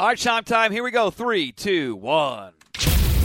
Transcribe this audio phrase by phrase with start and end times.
[0.00, 0.70] All right, Scheim time.
[0.70, 1.10] Here we go.
[1.10, 2.52] Three, two, one.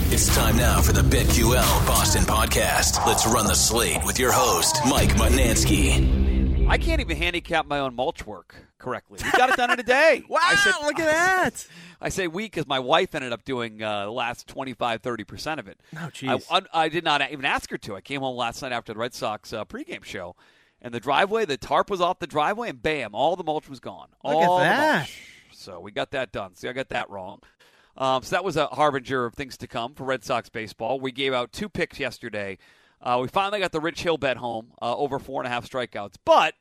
[0.09, 3.05] It's time now for the BetQL Boston podcast.
[3.05, 6.67] Let's run the slate with your host, Mike Mutnansky.
[6.67, 9.19] I can't even handicap my own mulch work correctly.
[9.23, 10.23] We got it done in a day.
[10.27, 11.67] wow, I said, look at that.
[12.01, 15.67] I say we because my wife ended up doing uh, the last 25, 30% of
[15.67, 15.79] it.
[15.95, 16.43] Oh, jeez.
[16.49, 17.95] I, I, I did not even ask her to.
[17.95, 20.35] I came home last night after the Red Sox uh, pregame show,
[20.81, 23.79] and the driveway, the tarp was off the driveway, and bam, all the mulch was
[23.79, 24.07] gone.
[24.23, 25.09] Look all at the that.
[25.63, 26.55] So we got that done.
[26.55, 27.39] See, I got that wrong.
[27.95, 30.99] Um, so that was a harbinger of things to come for Red Sox baseball.
[30.99, 32.57] We gave out two picks yesterday.
[33.01, 35.69] Uh, we finally got the Rich Hill bet home, uh, over four and a half
[35.69, 36.15] strikeouts.
[36.25, 36.55] But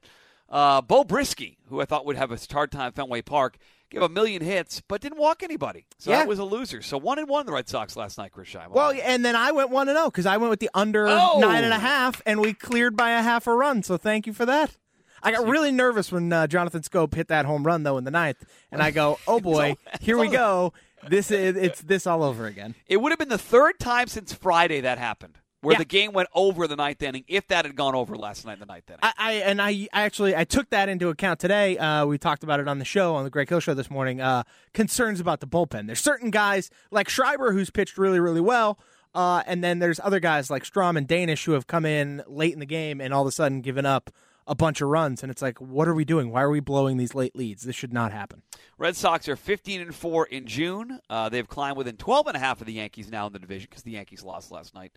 [0.50, 3.56] uh, Beau Brieske, who I thought would have a hard time at Fenway Park,
[3.90, 5.86] gave a million hits, but didn't walk anybody.
[5.98, 6.18] So Yeah.
[6.18, 6.82] that was a loser.
[6.82, 8.70] So one and one the Red Sox last night, Chris Scheim.
[8.70, 11.38] Well, and then I went one and zero because I went with the under Oh.
[11.40, 13.82] nine and a half, and we cleared by a half a run.
[13.82, 14.76] So thank you for that.
[15.22, 18.10] I got really nervous when uh, Jonathan Schoop hit that home run though in the
[18.10, 20.72] ninth, and I go, "Oh boy, here we go.
[21.08, 24.32] This is it's this all over again." It would have been the third time since
[24.32, 25.78] Friday that happened, where Yeah.
[25.78, 27.24] the game went over the ninth inning.
[27.28, 29.88] If that had gone over last night in the ninth inning, I, I and I,
[29.92, 31.78] I actually I took that into account today.
[31.78, 34.20] Uh, we talked about it on the show on the Greg Hill show this morning.
[34.20, 34.42] Uh,
[34.74, 35.86] concerns about the bullpen.
[35.86, 38.78] There's certain guys like Schreiber who's pitched really really well,
[39.14, 42.52] uh, and then there's other guys like Strahm and Danish who have come in late
[42.54, 44.10] in the game and all of a sudden given up
[44.46, 45.22] a bunch of runs.
[45.22, 46.30] And it's like, what are we doing?
[46.30, 47.62] Why are we blowing these late leads?
[47.62, 48.42] This should not happen.
[48.78, 51.00] Red Sox are 15 and 4 in June.
[51.08, 53.68] Uh, they've climbed within 12 and a half of the Yankees now in the division
[53.70, 54.92] because the Yankees lost last night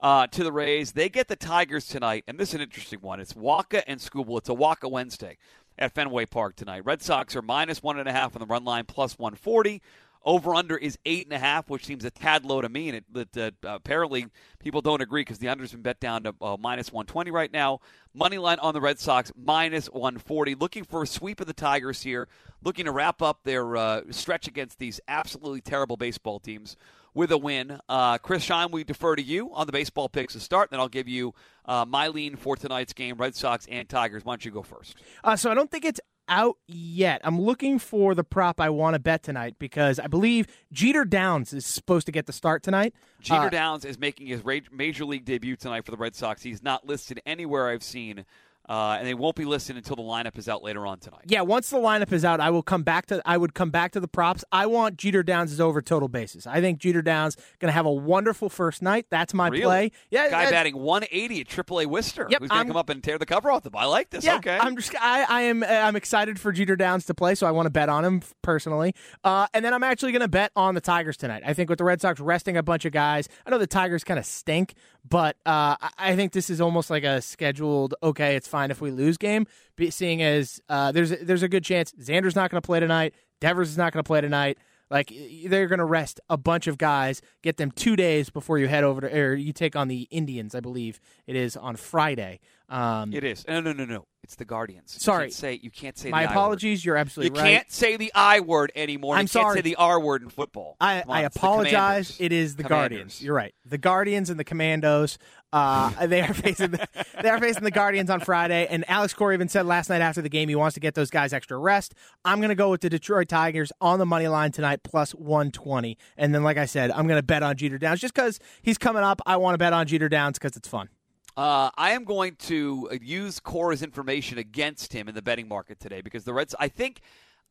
[0.00, 0.92] uh, to the Rays.
[0.92, 3.20] They get the Tigers tonight, and this is an interesting one.
[3.20, 4.38] It's Wacha and Skubal.
[4.38, 5.38] It's a Wacha Wednesday
[5.78, 6.84] at Fenway Park tonight.
[6.84, 9.82] Red Sox are minus one and a half on the run line, plus 140.
[10.26, 12.96] Over under is eight and a half, which seems a tad low to me, and
[12.96, 14.26] it, it, uh, apparently
[14.58, 17.78] people don't agree because the under's been bet down to uh, minus 120 right now.
[18.12, 20.56] Money line on the Red Sox minus 140.
[20.56, 22.26] Looking for a sweep of the Tigers here,
[22.64, 26.76] looking to wrap up their uh, stretch against these absolutely terrible baseball teams
[27.14, 27.78] with a win.
[27.88, 30.70] Uh, Chris Scheim, we defer to you on the baseball picks to start.
[30.70, 31.34] Then I'll give you
[31.66, 34.24] uh, my lean for tonight's game: Red Sox and Tigers.
[34.24, 34.96] Why don't you go first?
[35.22, 37.20] Uh, so I don't think it's out yet.
[37.24, 41.52] I'm looking for the prop I want to bet tonight because I believe Jeter Downs
[41.52, 42.94] is supposed to get the start tonight.
[43.20, 44.42] Jeter Uh, Downs is making his
[44.72, 46.42] major league debut tonight for the Red Sox.
[46.42, 48.24] He's not listed anywhere I've seen,
[48.68, 51.22] uh, and they won't be listed until the lineup is out later on tonight.
[51.26, 53.92] Yeah, once the lineup is out, I will come back to I would come back
[53.92, 54.44] to the props.
[54.52, 56.46] I want Jeter Downs' over total bases.
[56.46, 59.06] I think Jeter Downs going to have a wonderful first night.
[59.10, 59.62] That's my Really?
[59.62, 59.92] play.
[60.10, 62.26] Yeah, Guy batting 180 at AAA Worcester.
[62.28, 63.70] Yep, Who's going to come up and tear the cover off the?
[63.74, 64.24] I like this.
[64.24, 64.58] Yeah, okay.
[64.60, 67.66] I'm just I, I am I'm excited for Jeter Downs to play, so I want
[67.66, 68.94] to bet on him personally.
[69.22, 71.42] Uh, and then I'm actually going to bet on the Tigers tonight.
[71.46, 74.02] I think with the Red Sox resting a bunch of guys, I know the Tigers
[74.04, 74.74] kind of stink,
[75.08, 77.94] but uh, I- think this is almost like a scheduled.
[78.02, 79.46] Okay, it's fine if we lose game.
[79.90, 83.70] Seeing as uh, there's there's a good chance Xander's not going to play tonight, Devers
[83.70, 84.58] is not going to play tonight.
[84.90, 85.12] Like
[85.46, 88.84] they're going to rest a bunch of guys, get them two days before you head
[88.84, 90.54] over to, or you take on the Indians.
[90.54, 92.38] I believe it is on Friday.
[92.68, 93.44] Um, it is.
[93.46, 94.06] No, no, no, no.
[94.24, 94.92] It's the Guardians.
[94.96, 95.24] You Sorry.
[95.26, 96.32] can't say you can't say my the I word.
[96.32, 96.84] apologies.
[96.84, 97.48] You're You absolutely right.
[97.48, 99.14] can't say the I word anymore.
[99.14, 99.54] I'm you can't sorry.
[99.58, 100.76] say the R word in football.
[100.80, 102.16] I, on, I apologize.
[102.18, 102.88] It is the Commanders.
[102.98, 103.22] Guardians.
[103.22, 103.54] You're right.
[103.64, 105.16] The Guardians and the Commandos.
[105.52, 106.88] Uh, they are facing the,
[107.22, 108.66] they are facing the Guardians on Friday.
[108.68, 111.08] And Alex Cora even said last night after the game he wants to get those
[111.08, 111.94] guys extra rest.
[112.24, 115.96] I'm going to go with the Detroit Tigers on the money line tonight plus 120.
[116.16, 118.76] And then, like I said, I'm going to bet on Jeter Downs just because he's
[118.76, 119.20] coming up.
[119.24, 120.88] I want to bet on Jeter Downs because it's fun.
[121.36, 125.78] Uh, I am going to uh, use Cora's information against him in the betting market
[125.78, 126.54] today because the Reds.
[126.58, 127.02] I think,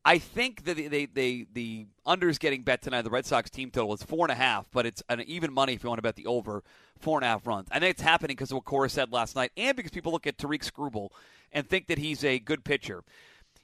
[0.04, 3.04] I think that they, they, they the unders getting bet tonight.
[3.04, 5.74] The Red Sox team total is four and a half, but it's an even money
[5.74, 6.64] if you want to bet the over
[6.98, 7.68] four and a half runs.
[7.70, 10.26] I think it's happening because of what Cora said last night, and because people look
[10.26, 11.10] at Tarik Skubal
[11.52, 13.04] and think that he's a good pitcher.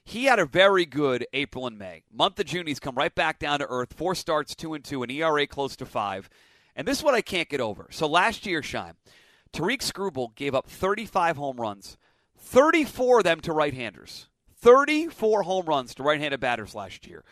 [0.04, 2.04] He had a very good April and May.
[2.12, 3.92] Month of June, he's come right back down to earth.
[3.92, 6.28] Four starts, two and two, an ERA close to five.
[6.76, 7.88] And this is what I can't get over.
[7.90, 8.94] So last year, Scheim,
[9.52, 11.98] Tarik Skubal gave up 35 home runs,
[12.38, 14.28] 34 of them to right-handers.
[14.56, 17.24] 34 home runs to right-handed batters last year.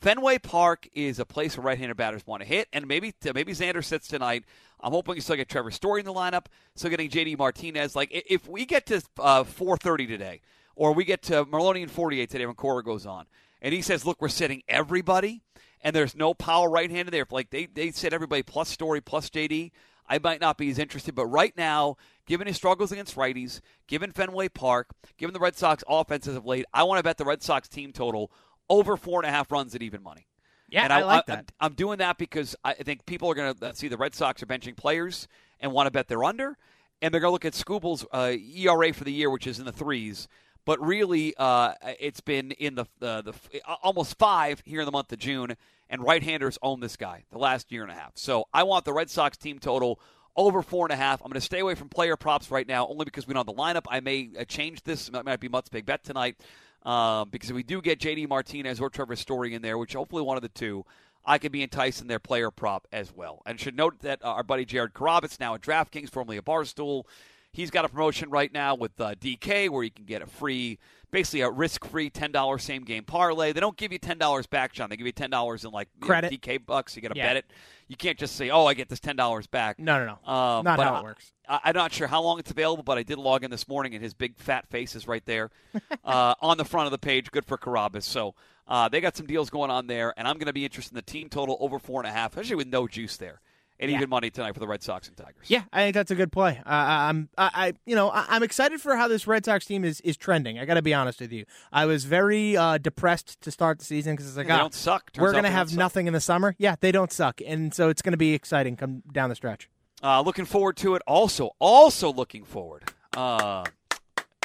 [0.00, 3.82] Fenway Park is a place where right-handed batters want to hit, and maybe maybe Xander
[3.82, 4.44] sits tonight.
[4.80, 7.36] I'm hoping you still get Trevor Story in the lineup, still getting J.D.
[7.36, 7.96] Martinez.
[7.96, 10.40] Like if we get to uh, 4:30 today,
[10.76, 13.24] or we get to Merloni and 48 today when Cora goes on,
[13.62, 15.40] and he says, "Look, we're sitting everybody,
[15.80, 19.72] and there's no power right-handed there." Like they they said everybody plus Story plus J.D.
[20.08, 21.96] I might not be as interested, but right now,
[22.26, 26.64] given his struggles against righties, given Fenway Park, given the Red Sox offenses of late,
[26.74, 28.30] I want to bet the Red Sox team total
[28.68, 30.26] over four and a half runs at even money.
[30.68, 31.52] Yeah, and I like I'm- that.
[31.60, 34.46] I'm doing that because I think people are going to see the Red Sox are
[34.46, 35.28] benching players
[35.60, 36.56] and want to bet they're under,
[37.00, 39.64] and they're going to look at Skubal's uh, ERA for the year, which is in
[39.66, 40.26] the threes.
[40.66, 43.34] but really, uh, it's been in the uh, the
[43.82, 45.56] almost five here in the month of June.
[45.90, 48.12] And right-handers own this guy the last year and a half.
[48.14, 50.00] So I want the Red Sox team total
[50.36, 51.20] over four and a half.
[51.20, 53.54] I'm going to stay away from player props right now, only because we don't have
[53.54, 53.84] the lineup.
[53.88, 55.08] I may uh, change this.
[55.08, 56.36] It might be Mut's big bet tonight.
[56.82, 58.26] Um, because if we do get J.D.
[58.26, 60.84] Martinez or Trevor Story in there, which hopefully one of the two,
[61.24, 63.40] I could be enticed in their player prop as well.
[63.46, 67.04] And should note that uh, our buddy Jared Carrabis, now at DraftKings, formerly a Barstool,
[67.52, 70.78] he's got a promotion right now with uh, DK where you can get a free,
[71.14, 73.52] basically a risk-free $10 same-game parlay.
[73.52, 74.90] They don't give you $10 back, John.
[74.90, 76.96] They give you $10 in like credit know, DK bucks.
[76.96, 77.28] You got to yeah.
[77.28, 77.44] bet it.
[77.86, 80.32] You can't just say, "Oh, I get this $10 back." No, no, no.
[80.32, 81.32] Um, Not how I, it works.
[81.48, 83.94] I, I'm not sure how long it's available, but I did log in this morning,
[83.94, 85.50] and his big fat face is right there
[86.04, 87.30] uh, on the front of the page.
[87.30, 88.02] Good for Carrabis.
[88.02, 88.34] So
[88.66, 90.96] uh, they got some deals going on there, and I'm going to be interested in
[90.96, 93.40] the team total over four and a half, especially with no juice there.
[93.80, 93.96] And Yeah.
[93.96, 95.46] even money tonight for the Red Sox and Tigers.
[95.48, 96.58] Yeah, I think that's a good play.
[96.64, 99.84] Uh, I'm, I, I, you know, I, I'm excited for how this Red Sox team
[99.84, 100.60] is is trending.
[100.60, 101.44] I got to be honest with you.
[101.72, 104.74] I was very uh, depressed to start the season because it's like, They ah, don't
[104.74, 105.10] suck.
[105.12, 105.78] Turns we're gonna they don't have suck.
[105.78, 106.54] nothing in the summer.
[106.56, 109.68] Yeah, they don't suck, and so it's gonna be exciting come down the stretch.
[110.02, 111.02] Uh, looking forward to it.
[111.06, 112.84] Also, also looking forward
[113.16, 113.64] uh,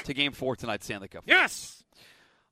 [0.05, 1.23] to Game Four tonight, Stanley Cup.
[1.27, 1.78] Yes.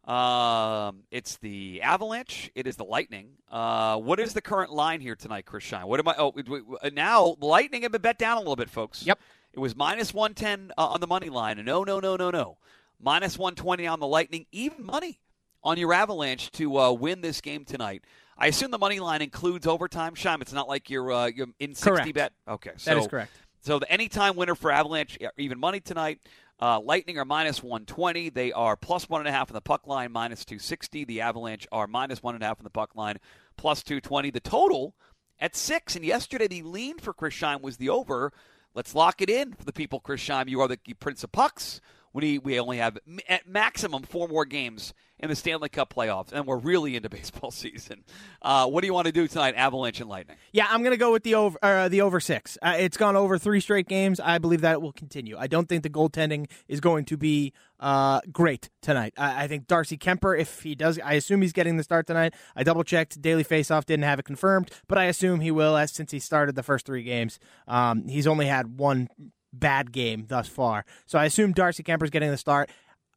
[0.07, 2.50] Um, it's the Avalanche.
[2.56, 3.31] It is the Lightning.
[3.51, 5.86] Uh, what is the current line here tonight, Chris Scheim?
[5.86, 6.15] What am I?
[6.18, 9.06] Oh, wait, wait, wait, now Lightning have been bet down a little bit, folks.
[9.06, 9.19] Yep.
[9.54, 11.63] It was minus one ten uh, on the money line.
[11.65, 12.57] No, no, no, no, no.
[13.01, 14.45] Minus one twenty on the Lightning.
[14.51, 15.19] Even money
[15.63, 18.03] on your Avalanche to uh, win this game tonight.
[18.38, 20.13] I assume the money line includes overtime.
[20.13, 22.13] Scheim, it's not like you're uh, you're in sixty Correct.
[22.13, 22.33] bet.
[22.48, 23.31] Okay, so That is correct.
[23.62, 26.19] so the anytime winner for Avalanche, uh, even money tonight.
[26.59, 28.30] Uh, Lightning are minus 120.
[28.30, 31.06] They are plus one and a half on the puck line, minus 260.
[31.06, 33.18] The Avalanche are minus one and a half on the puck line,
[33.57, 34.31] plus 220.
[34.31, 34.95] The total
[35.39, 35.95] at six.
[35.95, 38.33] And yesterday the lean for Chris Scheim was the over.
[38.74, 40.50] Let's lock it in for the people, Chris Scheim.
[40.50, 41.81] You are the Prince of Pucks.
[42.18, 42.98] We, we only have
[43.30, 47.52] at maximum four more games in the Stanley Cup playoffs, and we're really into baseball
[47.52, 48.04] season.
[48.42, 50.36] Uh, what do you want to do tonight, Avalanche and Lightning?
[50.52, 52.58] Yeah, I'm gonna go with the over uh, the over six.
[52.60, 54.19] Uh, it's gone over three straight games.
[54.19, 55.38] I believe that will continue.
[55.38, 59.13] I don't think the goaltending is going to be uh, great tonight.
[59.16, 62.34] I, I think Darcy Kuemper, if he does, I assume he's getting the start tonight.
[62.56, 63.22] I double checked.
[63.22, 66.56] Daily Faceoff didn't have it confirmed, but I assume he will, as since he started
[66.56, 67.38] the first three games.
[67.68, 69.10] Um, he's only had one
[69.59, 72.69] bad game thus far, so I assume Darcy Kuemper's getting the start.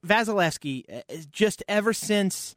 [0.07, 2.57] Vasilevskiy, uh, just ever since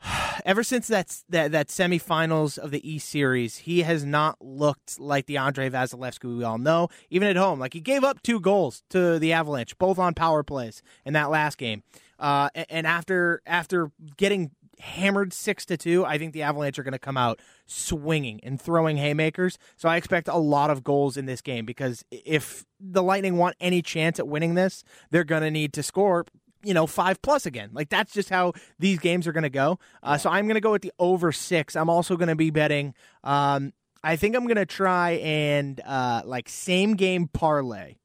[0.44, 5.36] ever since that that semifinals of the East Series, he has not looked like the
[5.36, 6.88] Andrei Vasilevskiy we all know.
[7.10, 10.42] Even at home, like he gave up two goals to the Avalanche, both on power
[10.42, 11.82] plays in that last game.
[12.18, 16.92] Uh, and after after getting hammered six to two, I think the Avalanche are going
[16.92, 19.58] to come out swinging and throwing haymakers.
[19.76, 23.56] So I expect a lot of goals in this game because if the Lightning want
[23.60, 26.26] any chance at winning this, they're going to need to score
[26.62, 27.70] you know, five plus again.
[27.72, 29.78] Like that's just how these games are going to go.
[30.02, 31.76] Uh, So I'm going to go with the over six.
[31.76, 32.92] I'm also going to be betting.
[33.22, 33.72] Um,
[34.02, 37.96] I think I'm going to try and uh, like same game parlay.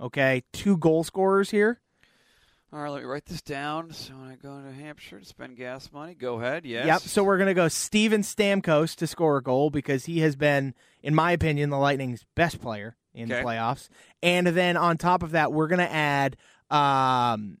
[0.00, 1.80] Okay, two goal scorers here.
[2.72, 3.92] All right, let me write this down.
[3.92, 6.64] So when I go to Hampshire to spend gas money, go ahead.
[6.64, 6.86] Yes.
[6.86, 7.00] Yep.
[7.02, 10.74] So we're going to go Steven Stamkos to score a goal because he has been,
[11.02, 13.42] in my opinion, the Lightning's best player in Okay.
[13.42, 13.90] the playoffs.
[14.22, 16.38] And then on top of that, we're going to add
[16.70, 17.58] um,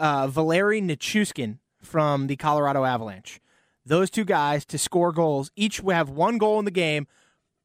[0.00, 3.40] uh, Valeri Nichushkin from the Colorado Avalanche.
[3.86, 5.52] Those two guys to score goals.
[5.54, 7.06] Each will have one goal in the game,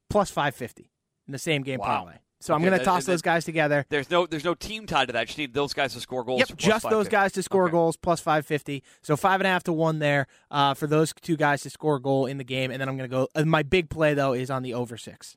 [0.08, 0.88] plus 550
[1.26, 1.86] in the same game Wow.
[1.86, 2.14] parlay.
[2.42, 3.84] So I'm going to toss those guys together.
[3.90, 5.20] There's no there's no team tied to that.
[5.20, 6.40] You just need those guys to score goals.
[6.40, 7.72] Yep, just those guys to score Okay.
[7.72, 8.82] goals plus 550.
[9.02, 11.96] So five and a half to one there uh, for those two guys to score
[11.96, 12.70] a goal in the game.
[12.70, 13.28] And then I'm going to go.
[13.34, 15.36] Uh, my big play though is on the over six.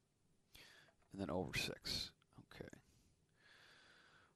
[1.11, 2.11] And then over six.
[2.55, 2.69] Okay.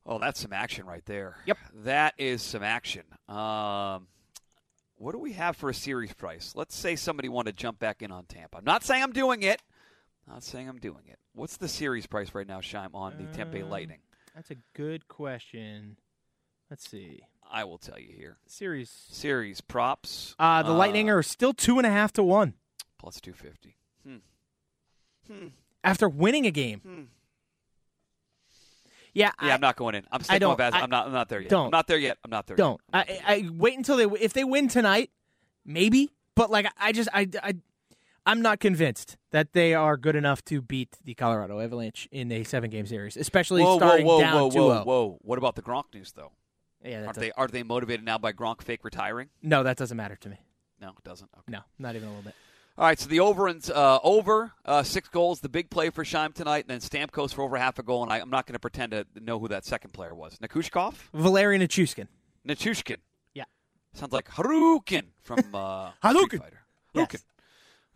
[0.05, 1.37] Oh, that's some action right there.
[1.45, 1.57] Yep.
[1.85, 3.03] That is some action.
[3.29, 4.07] Um,
[4.97, 6.51] what do we have for a series price?
[6.53, 8.57] Let's say somebody wanted to jump back in on Tampa.
[8.57, 9.61] I'm not saying I'm doing it.
[10.27, 11.19] Not saying I'm doing it.
[11.33, 13.99] What's the series price right now, Scheim, on the Bay Um, Lightning?
[14.35, 15.97] That's a good question.
[16.69, 17.21] Let's see.
[17.49, 18.37] I will tell you here.
[18.45, 18.89] Series.
[18.89, 20.35] Series props.
[20.37, 22.55] Uh, the Lightning are still two and a half to one
[22.99, 23.77] plus 250.
[24.03, 24.17] Hmm.
[25.31, 25.47] Hmm.
[25.83, 26.79] after winning a game.
[26.81, 27.03] Hmm.
[29.13, 30.05] Yeah, Yeah, I, I'm not going in.
[30.11, 30.73] I'm sticking with Vaz.
[30.73, 31.07] I- I'm not.
[31.07, 31.49] I'm not there yet.
[31.49, 31.65] don't.
[31.65, 32.17] I'm not there yet.
[32.23, 32.55] I'm not there.
[32.55, 32.79] don't.
[32.93, 33.35] Not there I.
[33.35, 35.09] I wait until they if they win tonight,
[35.65, 36.11] maybe.
[36.35, 37.55] But like I just I I
[38.27, 42.43] I'm not convinced that they are good enough to beat the Colorado Avalanche in a
[42.43, 44.53] seven game series, especially whoa, whoa, starting whoa, down whoa, 2-0.
[44.53, 45.17] whoa, whoa!
[45.21, 46.33] What about the Gronk news, though?
[46.83, 49.29] Yeah, Aren't they are they motivated now by Gronk fake retiring?
[49.41, 50.37] no, that doesn't matter to me.
[50.81, 51.29] No, it doesn't.
[51.33, 51.51] Okay.
[51.51, 52.35] No, not even a little bit.
[52.77, 56.03] All right, so the over and uh, over uh, six goals, the big play for
[56.03, 58.03] Scheim tonight, and then Stamkos for over half a goal.
[58.03, 60.37] And I, I'm not going to pretend to know who that second player was.
[60.37, 60.93] Nikushkov?
[61.13, 62.07] Valeri Nichushkin.
[62.47, 62.97] Nichushkin.
[63.33, 63.45] Yeah.
[63.93, 66.61] Sounds like Harukin from uh, Fighter.
[66.93, 67.07] Yes.
[67.07, 67.21] Hadouken.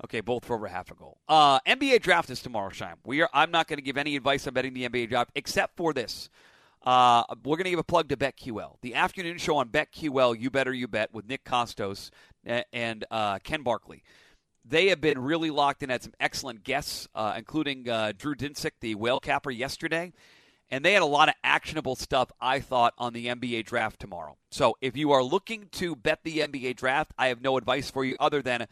[0.03, 1.17] Okay, both for over half a goal.
[1.27, 2.95] Uh, NBA draft is tomorrow, Scheim.
[3.05, 3.29] We are.
[3.33, 6.29] I'm not going to give any advice on betting the NBA draft except for this.
[6.83, 10.39] Uh, we're going to give a plug to BetQL, the afternoon show on BetQL.
[10.39, 12.09] You better you bet with Nick Kostos
[12.43, 14.03] and uh, Ken Barkley.
[14.65, 15.89] They have been really locked in.
[15.89, 20.13] Had some excellent guests, uh, including uh, Drew Dinsick, the whale capper, yesterday,
[20.69, 22.31] and they had a lot of actionable stuff.
[22.39, 24.37] I thought on the NBA draft tomorrow.
[24.49, 28.03] So if you are looking to bet the NBA draft, I have no advice for
[28.03, 28.67] you other than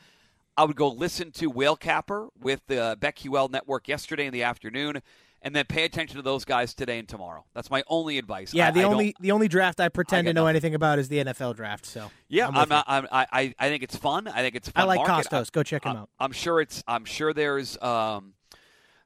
[0.60, 5.02] I would go listen to Whale Capper with the BetQL network yesterday in the afternoon,
[5.42, 7.46] and then pay attention to those guys today and tomorrow.
[7.54, 8.54] That's my only advice.
[8.54, 10.50] Yeah, I- the I only the only draft I pretend I to know nothing.
[10.58, 11.86] anything about is the NFL draft.
[11.86, 12.86] So Yeah, I'm I'm, not.
[12.90, 14.28] I'm, I, I I think it's fun.
[14.28, 14.84] I think it's fun.
[14.84, 15.32] I like market.
[15.32, 15.50] Kostos.
[15.52, 16.10] Go check him out.
[16.20, 16.84] I'm sure it's.
[16.88, 17.82] I'm sure there's.
[17.82, 18.34] Um,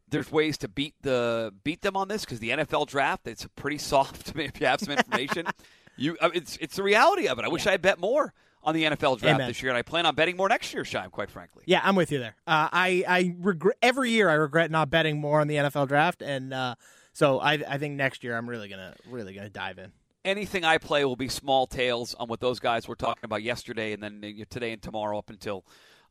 [0.10, 3.78] there's ways to beat the beat them on this because the NFL draft it's pretty
[3.92, 4.36] soft.
[4.36, 5.46] If you have some information,
[5.98, 7.46] you mean, it's it's the reality of it.
[7.46, 8.34] I wish I had bet more
[8.64, 9.48] on the NFL draft Amen.
[9.48, 10.84] this year, and I plan on betting more next year.
[10.84, 11.64] Scheim, quite frankly.
[11.66, 12.36] Yeah, I'm with you there.
[12.48, 16.22] Uh, I I regret every year I regret not betting more on the NFL draft,
[16.22, 16.76] and uh,
[17.14, 19.92] so I I think next year I'm really gonna really gonna dive in.
[20.26, 23.92] anything I play will be small tails on what those guys were talking about yesterday,
[23.92, 25.66] and then today and tomorrow up until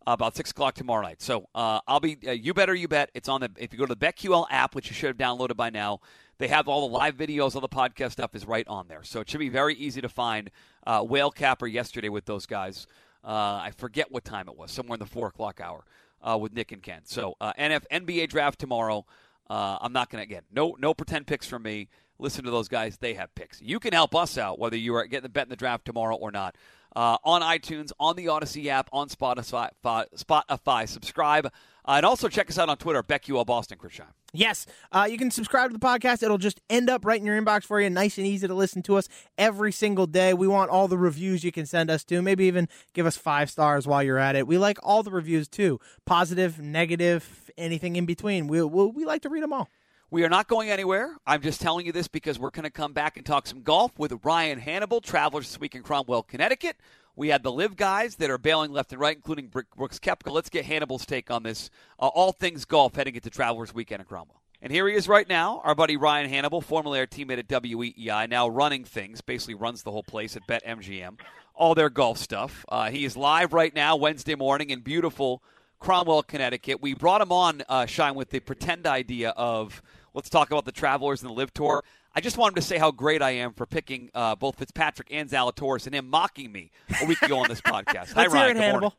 [0.07, 1.21] about six o'clock tomorrow night.
[1.23, 3.11] So uh, I'll be uh, you better you bet.
[3.15, 5.57] It's on the if you go to the BetQL app, which you should have downloaded
[5.57, 6.01] by now.
[6.39, 9.21] They have all the live videos, all the podcast stuff is right on there, so
[9.21, 10.51] it should be very easy to find.
[10.85, 12.87] Uh, Whale Capper yesterday with those guys.
[13.23, 15.85] Uh, I forget what time it was, somewhere in the four o'clock hour
[16.21, 17.03] uh, with Nick and Ken.
[17.05, 19.07] So uh, NF NBA draft tomorrow.
[19.49, 21.89] I'm not going to again no no pretend picks from me.
[22.19, 23.61] Listen to those guys; they have picks.
[23.61, 26.17] You can help us out whether you are getting the bet in the draft tomorrow
[26.17, 26.57] or not.
[26.95, 30.89] Uh, on iTunes, on the Audacy app, on Spotify, Spotify.
[30.89, 33.79] Subscribe, uh, and also check us out on Twitter, BetQL Boston.
[33.79, 34.07] Chris Scheim.
[34.35, 36.23] Yes, uh, you can subscribe to the podcast.
[36.23, 38.83] It'll just end up right in your inbox for you, nice and easy to listen
[38.85, 40.33] to us every single day.
[40.33, 42.23] We want all the reviews you can send us to.
[42.23, 44.47] Maybe even give us five stars while you're at it.
[44.47, 48.47] We like all the reviews too, positive, negative, anything in between.
[48.47, 49.69] We we, we like to read them all.
[50.13, 51.17] We are not going anywhere.
[51.27, 53.99] I'm just telling you this because we're going to come back and talk some golf
[53.99, 56.77] with Ryan Hannable, Travelers this week in Cromwell, Connecticut.
[57.17, 60.31] We had the LIV guys that are bailing left and right, including Brooks Koepka.
[60.31, 61.71] Let's get Hannable's take on this.
[61.99, 64.43] Uh, all things golf heading into Travelers weekend in Cromwell.
[64.61, 68.29] And here he is right now, our buddy Ryan Hannable, formerly our teammate at WEEI,
[68.29, 71.21] now running things, basically runs the whole place at BetMGM,
[71.55, 72.67] all their golf stuff.
[72.69, 75.43] Uh, he is live right now, Wednesday morning, in beautiful
[75.83, 76.83] Cromwell, Connecticut.
[76.83, 79.83] We brought him on, uh, Scheim, with the pretend idea of
[80.15, 81.85] let's talk about the Travelers and the LIV Tour.
[82.15, 85.31] I just wanted to say how great I am for picking uh, both Fitzpatrick and
[85.31, 86.71] Zalatoris and him mocking me
[87.03, 88.13] a week ago on this podcast.
[88.13, 88.57] Hi, Let's Ryan.
[88.57, 88.75] it, Good.
[88.83, 88.93] Hannable.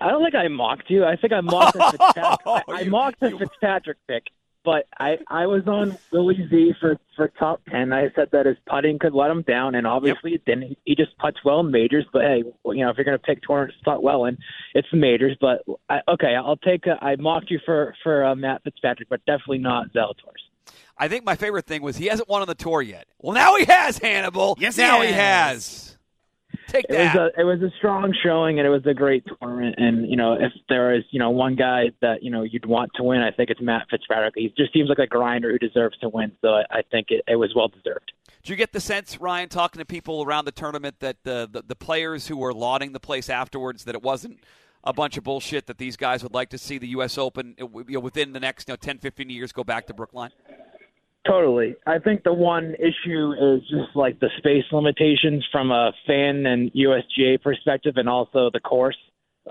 [0.00, 1.04] I don't think I mocked you.
[1.04, 2.46] I think I mocked the Fitzpatrick.
[2.46, 4.24] I, I mocked the Fitzpatrick pick,
[4.64, 7.92] but I I was on Willie Z for for top ten.
[7.92, 10.62] I said that his putting could let him down, and obviously it didn't.
[10.68, 12.06] He, he just puts well in majors.
[12.12, 14.38] But hey, you know if you're going to pick tournaments to putt well in,
[14.74, 15.36] it's the majors.
[15.40, 16.86] But I, okay, I'll take.
[16.86, 20.74] A, I mocked you for for uh, Matt Fitzpatrick, but definitely not Zalatoris.
[20.96, 23.06] I think my favorite thing was he hasn't won on the tour yet.
[23.18, 24.56] Well, now he has, Hannable.
[24.58, 25.16] Yes, now he has.
[25.16, 25.98] has.
[26.68, 29.76] Take It was a it was a strong showing, and it was a great tournament.
[29.78, 32.92] And you know, if there is you know one guy that you know you'd want
[32.96, 34.34] to win, I think it's Matt Fitzpatrick.
[34.36, 36.32] He just seems like a grinder who deserves to win.
[36.40, 38.12] So I, I think it, it was well deserved.
[38.42, 41.62] Do you get the sense, Ryan, talking to people around the tournament, that the, the
[41.62, 44.40] the players who were lauding the place afterwards, that it wasn't
[44.84, 47.16] a bunch of bullshit, that these guys would like to see the U.S.
[47.16, 50.30] Open you know, within the next you know, 10, 15 years go back to Brookline?
[51.26, 51.74] Totally.
[51.86, 56.70] I think the one issue is just like the space limitations from a fan and
[56.74, 58.96] USGA perspective, and also the course.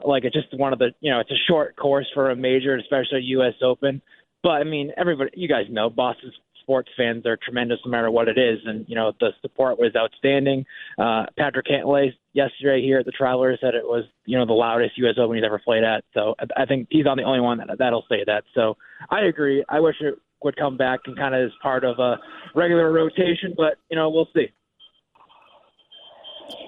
[0.06, 2.76] Like it's just one of the you know it's a short course for a major,
[2.78, 3.54] especially U.S.
[3.64, 4.02] Open.
[4.44, 8.28] But I mean, everybody, you guys know, Boston sports fans are tremendous no matter what
[8.28, 10.66] it is, and you know the support was outstanding.
[11.00, 14.98] Uh, Patrick Cantlay yesterday here at the Travelers said it was you know the loudest
[14.98, 15.16] U.S.
[15.20, 16.04] Open he's ever played at.
[16.14, 18.44] So I, I think he's on the only one that that'll say that.
[18.54, 18.78] So
[19.10, 19.64] I agree.
[19.70, 22.20] I wish it would come back and kind of as part of a
[22.56, 24.48] regular rotation, but you know we'll see.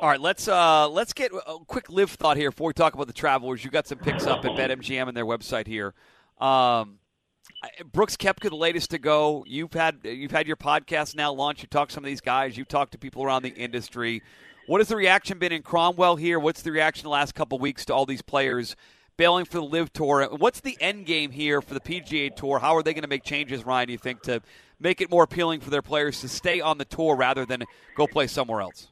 [0.01, 3.07] All right, let's uh, let's get a quick LIV thought here before we talk about
[3.07, 3.63] the Travelers.
[3.63, 5.93] You got some picks up at BetMGM and their website here.
[6.39, 6.99] Um,
[7.91, 9.43] Brooks Koepka, the latest to go.
[9.47, 11.61] You've had you've had your podcast now launched.
[11.61, 12.57] You talk to some of these guys.
[12.57, 14.21] You talk to people around the industry.
[14.67, 16.39] What has the reaction been in Cromwell here?
[16.39, 18.75] What's the reaction the last couple weeks to all these players
[19.17, 20.27] bailing for the LIV Tour?
[20.37, 22.59] What's the end game here for the PGA Tour?
[22.59, 23.87] How are they going to make changes, Ryan?
[23.87, 24.41] Do you think to
[24.79, 27.63] make it more appealing for their players to stay on the tour rather than
[27.95, 28.89] go play somewhere else?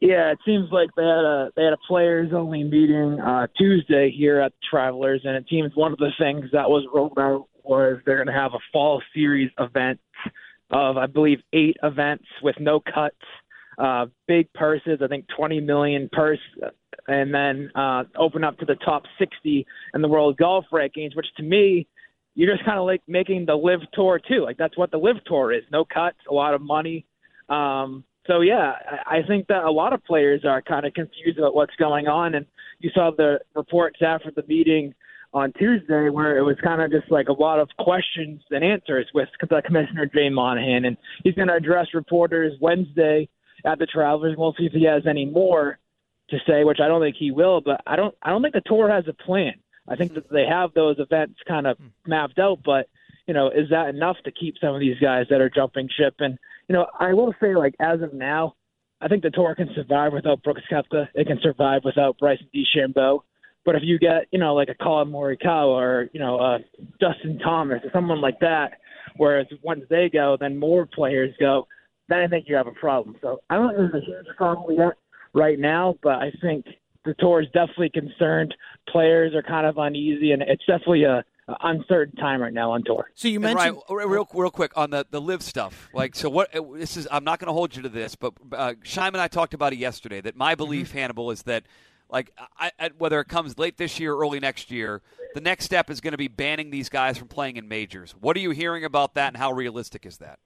[0.00, 4.10] Yeah, it seems like they had a they had a players only meeting uh, Tuesday
[4.10, 7.46] here at the Travelers, and it seems one of the things that was rolled out
[7.62, 9.98] was they're going to have a fall series event
[10.70, 13.16] of I believe eight events with no cuts.
[13.78, 15.00] Uh, big purses.
[15.02, 16.40] I think 20 million purse,
[17.08, 21.14] and then uh, open up to the top 60 in the world golf rankings.
[21.14, 21.86] Which to me,
[22.34, 24.42] you're just kind of like making the LIV tour too.
[24.42, 27.04] Like that's what the LIV tour is: no cuts, a lot of money.
[27.50, 28.72] Um, so yeah,
[29.06, 32.34] I think that a lot of players are kind of confused about what's going on,
[32.34, 32.46] and
[32.80, 34.94] you saw the reports after the meeting
[35.32, 39.06] on Tuesday where it was kind of just like a lot of questions and answers
[39.12, 43.28] with Commissioner Jay Monahan, and he's going to address reporters Wednesday
[43.66, 44.36] at the Travelers.
[44.38, 45.78] We'll see if he has any more
[46.30, 47.60] to say, which I don't think he will.
[47.60, 49.54] But I don't, I don't think the tour has a plan.
[49.88, 52.88] I think that they have those events kind of mapped out, but
[53.26, 56.14] you know, is that enough to keep some of these guys that are jumping ship?
[56.18, 58.54] And you know, I will say, like as of now,
[59.00, 61.08] I think the tour can survive without Brooks Koepka.
[61.14, 63.20] It can survive without Bryson DeChambeau.
[63.64, 66.58] But if you get, you know, like a Collin Morikawa or you know, uh,
[67.00, 68.78] Justin Thomas or someone like that,
[69.16, 71.66] whereas once they go, then more players go,
[72.08, 73.16] then I think you have a problem.
[73.20, 74.94] So I don't think there's a huge problem yet
[75.32, 76.66] right now, but I think
[77.04, 78.54] the tour is definitely concerned.
[78.88, 81.24] Players are kind of uneasy, and it's definitely a
[81.60, 83.08] uncertain time right now on tour.
[83.14, 85.88] So you mentioned right, real real quick on the the LIV stuff.
[85.92, 86.50] Like, so what?
[86.74, 89.28] This is I'm not going to hold you to this, but uh, Scheim and I
[89.28, 90.20] talked about it yesterday.
[90.20, 91.12] That my belief, mm-hmm.
[91.12, 91.64] Hannable, is that
[92.10, 95.02] like I, I, whether it comes late this year or early next year,
[95.34, 98.12] the next step is going to be banning these guys from playing in majors.
[98.12, 100.40] What are you hearing about that, and how realistic is that?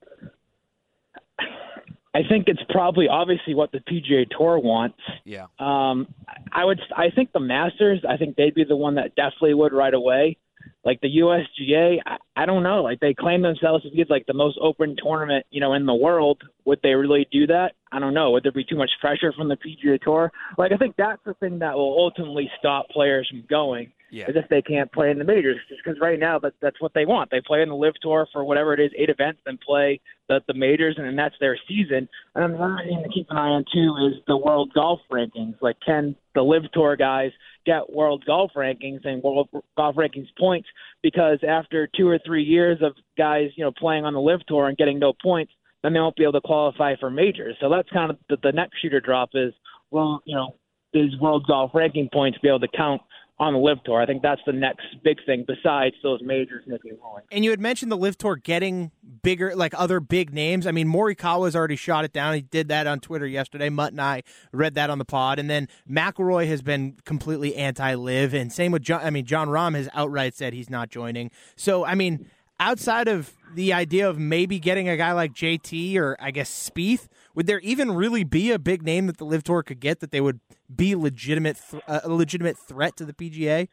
[2.13, 4.99] I think it's probably obviously what the PGA Tour wants.
[5.25, 5.47] Yeah.
[5.59, 6.13] Um,
[6.53, 6.81] I would.
[6.97, 8.05] I think the Masters.
[8.09, 10.37] I think they'd be the one that definitely would right away.
[10.85, 12.83] Like the USGA, I, I don't know.
[12.83, 15.95] Like they claim themselves to be like the most open tournament, you know, in the
[15.95, 16.43] world.
[16.65, 17.75] Would they really do that?
[17.93, 18.33] I don't know.
[18.33, 20.33] Would there be too much pressure from the PGA Tour?
[20.59, 24.27] Like I think that's the thing that will ultimately stop players from going yeah.
[24.29, 25.57] as if they can't play in the majors.
[25.69, 27.31] Because right now that that's what they want.
[27.31, 30.41] They play in the LIV Tour for whatever it is, eight events, then play the
[30.47, 32.09] the majors, and then that's their season.
[32.35, 35.01] And then the other thing to keep an eye on too is the world golf
[35.11, 35.55] rankings.
[35.61, 37.31] Like, can the LIV Tour guys
[37.67, 40.69] get world golf rankings and world golf rankings points?
[41.03, 44.69] Because after two or three years of guys, you know, playing on the LIV Tour
[44.69, 47.57] and getting no points, then they won't be able to qualify for majors.
[47.61, 49.53] So that's kind of the, the next shooter drop is,
[49.91, 50.55] well, you know,
[50.93, 53.01] is world golf ranking points be able to count
[53.41, 54.01] on the LIV Tour.
[54.01, 57.25] I think that's the next big thing besides those majors making rolling.
[57.33, 60.67] And you had mentioned the LIV Tour getting bigger, like other big names.
[60.67, 62.35] I mean, Morikawa's already shot it down.
[62.35, 63.71] He did that on Twitter yesterday.
[63.71, 64.23] Mut and I
[64.53, 65.39] read that on the pod.
[65.39, 69.01] And then McIlroy has been completely anti-LIV, and same with Jon.
[69.03, 71.31] I mean, Jon Rahm has outright said he's not joining.
[71.57, 72.27] So, I mean,
[72.61, 77.09] outside of the idea of maybe getting a guy like JT or I guess Spieth,
[77.35, 80.11] would there even really be a big name that the LIV Tour could get that
[80.11, 80.41] they would
[80.75, 83.69] be legitimate th- uh, a legitimate threat to the PGA?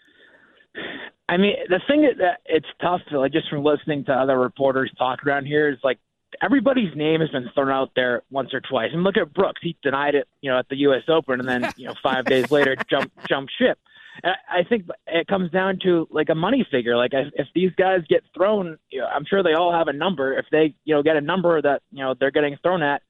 [1.30, 4.40] I mean, the thing is that it's tough to like just from listening to other
[4.40, 6.00] reporters talk around here is like
[6.42, 8.92] everybody's name has been thrown out there once or twice.
[8.94, 11.04] And look at Brooks; he denied it, you know, at the U.S.
[11.10, 13.78] Open, and then you know five days later jump jump ship.
[14.24, 16.98] I think it comes down to like a money figure.
[16.98, 20.38] Like if these guys get thrown, you know, I'm sure they all have a number.
[20.38, 23.02] If they, you know, get a number that you know they're getting thrown at,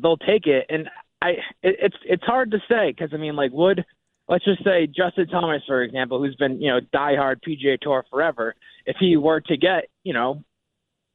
[0.00, 0.66] they'll take it.
[0.68, 0.88] And
[1.20, 1.30] I,
[1.62, 3.84] it, it's it's hard to say because I mean, like, would
[4.28, 8.54] let's just say Justin Thomas, for example, who's been you know diehard PGA Tour forever,
[8.86, 10.42] if he were to get you know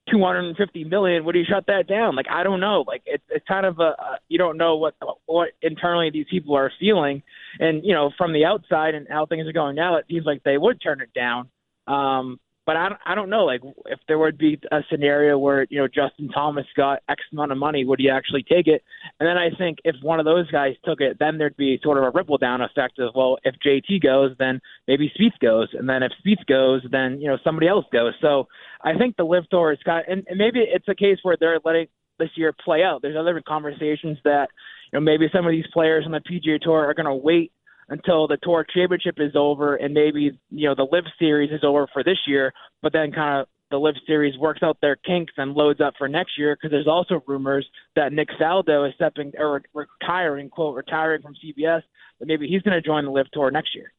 [0.09, 2.15] 250 million, would he shut that down?
[2.15, 2.83] Like, I don't know.
[2.87, 3.95] Like, it's it's kind of a
[4.29, 7.23] you don't know what what internally these people are feeling,
[7.59, 10.43] and you know from the outside and how things are going now, it seems like
[10.43, 11.49] they would turn it down.
[11.87, 13.45] Um, but I don't, I don't know.
[13.45, 17.53] Like, if there would be a scenario where you know Justin Thomas got X amount
[17.53, 18.83] of money, would he actually take it?
[19.19, 21.97] And then I think if one of those guys took it, then there'd be sort
[21.97, 25.87] of a ripple down effect of well, if JT goes, then maybe Spieth goes, and
[25.87, 28.13] then if Spieth goes, then you know somebody else goes.
[28.21, 28.49] So
[28.83, 31.59] I think the LIV Tour has got, and, and maybe it's a case where they're
[31.63, 31.87] letting
[32.19, 33.01] this year play out.
[33.01, 34.49] There's other conversations that
[34.91, 37.53] you know maybe some of these players on the PGA Tour are going to wait
[37.89, 41.87] until the tour championship is over and maybe you know the LIV series is over
[41.91, 45.53] for this year but then kind of the LIV series works out their kinks and
[45.53, 49.61] loads up for next year because there's also rumors that Nick Faldo is stepping or
[49.73, 51.81] retiring quote retiring from CBS
[52.19, 53.91] that maybe he's going to join the LIV tour next year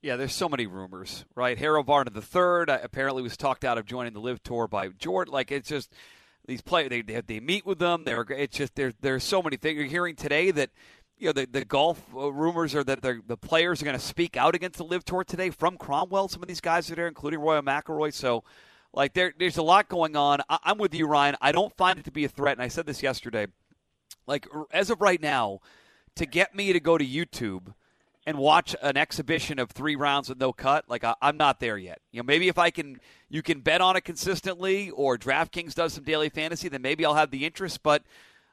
[0.00, 1.58] yeah, there's so many rumors, right?
[1.58, 5.34] Harold Varner third uh, apparently was talked out of joining the LIV tour by Jordan.
[5.34, 5.92] Like it's just
[6.46, 8.04] these players, they, they they meet with them.
[8.04, 9.76] They're it's just there's there's so many things.
[9.76, 10.70] You're hearing today that
[11.18, 14.36] you know, the, the golf uh, rumors are that the players are going to speak
[14.36, 16.28] out against the LIV Tour today from Cromwell.
[16.28, 18.12] Some of these guys are there, including Roy McIlroy.
[18.12, 18.44] So,
[18.92, 20.40] like, there, there's a lot going on.
[20.48, 21.36] I, I'm with you, Ryan.
[21.40, 23.46] I don't find it to be a threat, and I said this yesterday.
[24.26, 25.60] Like, as of right now,
[26.16, 27.74] to get me to go to YouTube
[28.26, 31.78] and watch an exhibition of three rounds with no cut, like I, am not there
[31.78, 32.00] yet.
[32.12, 35.94] You know, maybe if I can, you can bet on it consistently, or DraftKings does
[35.94, 37.82] some daily fantasy, then maybe I'll have the interest.
[37.82, 38.02] But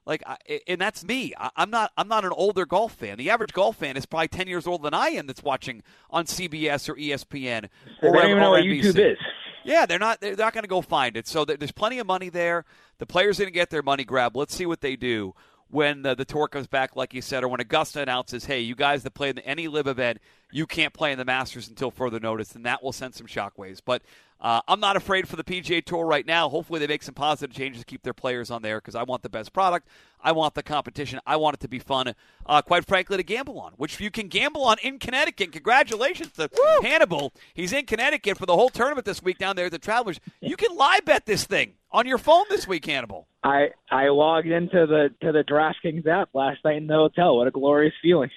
[0.06, 0.38] Like, I,
[0.68, 1.34] and that's me.
[1.38, 1.91] I, I'm not.
[1.98, 3.18] I'm not an older golf fan.
[3.18, 5.28] The average golf fan is probably 10 years older than I am.
[5.28, 7.70] That's watching on CBS or ESPN
[8.02, 8.63] They or, don't even know what.
[8.63, 9.18] YouTube is.
[9.63, 10.22] Yeah, they're not.
[10.22, 11.28] They're not going to go find it.
[11.28, 12.65] So there's plenty of money there.
[13.00, 14.38] The players are going to get their money grab.
[14.38, 15.34] Let's see what they do
[15.70, 18.76] when the, the tour comes back, like you said, or when Augusta announces, "Hey, you
[18.76, 20.20] guys that play in any LIV event,
[20.52, 23.82] you can't play in the Masters until further notice," and that will send some shockwaves.
[23.84, 24.04] But
[24.41, 26.50] uh, I'm not afraid for the PGA Tour right now.
[26.50, 29.24] Hopefully, they make some positive changes to keep their players on there because I want
[29.24, 29.88] the best product.
[30.21, 31.19] I want the competition.
[31.26, 32.13] I want it to be fun.
[32.45, 35.52] Uh, quite frankly, to gamble on, which you can gamble on in Connecticut.
[35.52, 36.50] Congratulations to
[36.84, 37.32] Hannable.
[37.54, 40.19] He's in Connecticut for the whole tournament this week down there at the Travelers.
[40.41, 43.26] You can live bet this thing on your phone this week, Hannable.
[43.43, 47.38] I I logged into the to the DraftKings app last night in the hotel.
[47.38, 48.32] What a glorious feeling!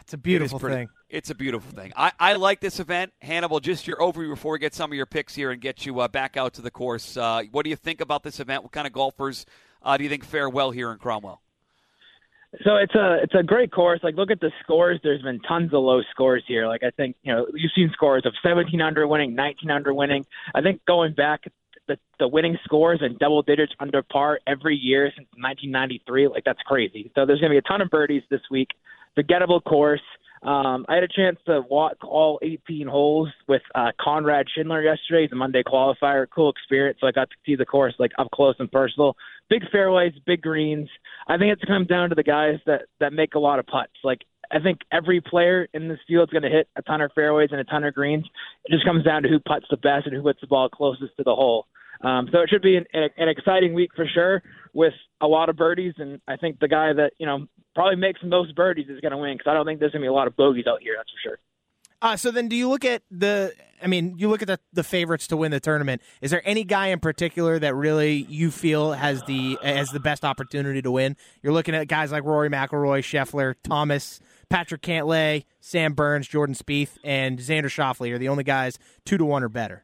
[0.00, 0.88] It's a beautiful It is pretty- thing.
[1.10, 1.92] It's a beautiful thing.
[1.96, 3.12] I, I like this event.
[3.24, 6.00] Hannable, just your overview before we get some of your picks here and get you
[6.00, 7.16] uh, back out to the course.
[7.16, 8.62] Uh, what do you think about this event?
[8.62, 9.46] What kind of golfers
[9.82, 11.40] uh, do you think fare well here in Cromwell?
[12.64, 14.00] So it's a it's a great course.
[14.02, 14.98] Like look at the scores.
[15.02, 16.66] There's been tons of low scores here.
[16.66, 20.24] Like I think you know you've seen scores of 17 under winning, 19 under winning.
[20.54, 21.44] I think going back
[21.88, 26.28] the the winning scores and double digits under par every year since 1993.
[26.28, 27.10] Like that's crazy.
[27.14, 28.68] So there's going to be a ton of birdies this week.
[29.14, 30.00] Forgettable course.
[30.42, 35.28] Um, I had a chance to walk all 18 holes with uh, Conrad Shindler yesterday.
[35.30, 36.26] A Monday qualifier.
[36.32, 36.98] Cool experience.
[37.00, 39.16] So I got to see the course like up close and personal.
[39.50, 40.88] Big fairways, big greens.
[41.26, 43.92] I think it's come down to the guys that that make a lot of putts.
[44.04, 44.20] Like
[44.50, 47.50] I think every player in this field is going to hit a ton of fairways
[47.50, 48.26] and a ton of greens.
[48.64, 51.16] It just comes down to who puts the best and who hits the ball closest
[51.16, 51.66] to the hole.
[52.00, 55.56] Um, so it should be an, an, exciting week for sure, with a lot of
[55.56, 55.94] birdies.
[55.98, 59.12] And I think the guy that you know probably makes the most birdies is going
[59.12, 60.80] to win because I don't think there's going to be a lot of bogeys out
[60.80, 60.94] here.
[60.96, 61.38] That's for sure.
[62.00, 63.52] Uh, so then, do you look at the?
[63.82, 66.02] I mean, you look at the, the favorites to win the tournament.
[66.20, 70.24] Is there any guy in particular that really you feel has the has the best
[70.24, 71.16] opportunity to win?
[71.42, 76.98] You're looking at guys like Rory McIlroy, Scheffler, Thomas, Patrick Cantlay, Sam Burns, Jordan Spieth,
[77.02, 79.82] and Xander Schauffele are the only guys two to one or better.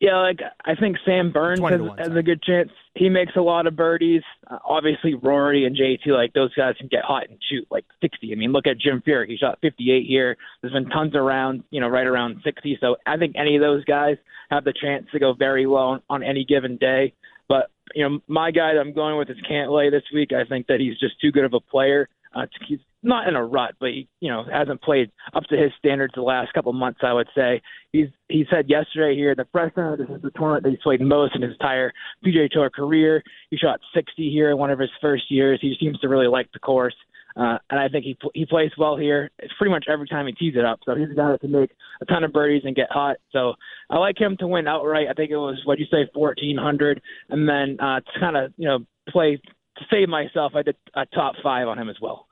[0.00, 2.70] Yeah, like I think Sam Burns has, has a good chance.
[2.94, 4.22] He makes a lot of birdies.
[4.48, 8.30] Uh, obviously, Rory and JT, like those guys can get hot and shoot like 60.
[8.30, 9.26] I mean, look at Jim Furyk.
[9.26, 10.36] He shot 58 here.
[10.60, 12.78] There's been tons around, you know, right around 60.
[12.80, 14.18] So I think any of those guys
[14.50, 17.14] have the chance to go very low on, on any given day.
[17.48, 20.30] But you know, my guy that I'm going with is Cantlay this week.
[20.32, 22.08] I think that he's just too good of a player.
[22.34, 25.56] Uh, to, he's not in a rut, but he, you know, hasn't played up to
[25.56, 27.00] his standards the last couple months.
[27.02, 29.96] I would say he's he said yesterday here the Fresno.
[29.96, 31.92] This is the tournament that he's played most in his entire
[32.24, 33.22] PGA Tour career.
[33.50, 35.58] He shot 60 here in one of his first years.
[35.62, 36.94] He seems to really like the course.
[37.36, 39.30] Uh, and I think he he plays well here.
[39.38, 40.80] It's pretty much every time he tees it up.
[40.84, 43.18] So he's a guy that can make a ton of birdies and get hot.
[43.30, 43.54] So
[43.90, 45.06] I like him to win outright.
[45.08, 48.52] I think it was what you say, fourteen hundred, and then uh, to kind of
[48.56, 52.27] you know play to save myself, I did a top five on him as well.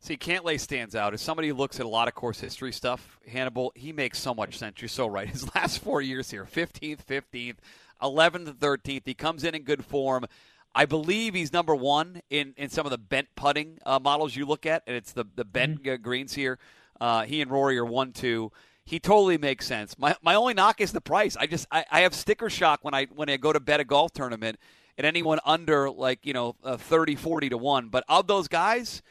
[0.00, 3.18] See, Cantlay stands out as somebody who looks at a lot of course history stuff.
[3.28, 4.80] Hannable, he makes so much sense.
[4.80, 5.28] You're so right.
[5.38, 7.56] His last four years here 15th, 15th,
[8.02, 9.02] 11th, 13th.
[9.04, 10.26] He comes in in good form.
[10.74, 14.46] I believe he's number one in, in some of the bent putting uh, models you
[14.46, 16.58] look at, and it's the, the bent uh, greens here.
[17.00, 18.52] Uh, he and Rory are 1 2.
[18.84, 19.98] He totally makes sense.
[19.98, 21.36] My, my only knock is the price.
[21.36, 23.84] I just I, I have sticker shock when I when I go to bet a
[23.84, 24.58] golf tournament
[24.96, 29.02] and anyone under like you know uh, 30 40 to 1 but of those guys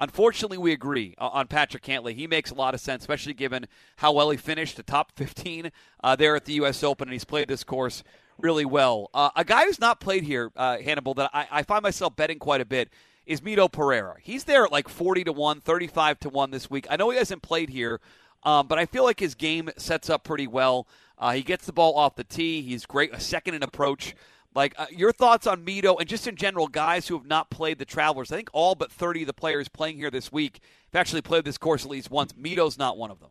[0.00, 2.14] Unfortunately, we agree on Patrick Cantlay.
[2.14, 5.70] He makes a lot of sense, especially given how well he finished the top 15
[6.02, 6.82] uh, there at the U.S.
[6.82, 8.02] Open, and he's played this course
[8.38, 9.10] really well.
[9.14, 12.38] Uh, a guy who's not played here, uh, Hannable, that I, I find myself betting
[12.38, 12.90] quite a bit
[13.26, 14.16] is Mito Pereira.
[14.20, 16.86] He's there at like 40 to 1, 35 to 1 this week.
[16.90, 18.00] I know he hasn't played here,
[18.42, 20.86] um, but I feel like his game sets up pretty well.
[21.18, 22.62] Uh, he gets the ball off the tee.
[22.62, 24.14] He's great, a second in approach.
[24.54, 27.78] Like uh, your thoughts on Mito and just in general, guys who have not played
[27.78, 28.30] the Travelers.
[28.30, 30.60] I think all but thirty of the players playing here this week
[30.92, 32.32] have actually played this course at least once.
[32.34, 33.30] Mito's not one of them.